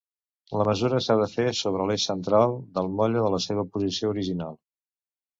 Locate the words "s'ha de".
1.07-1.25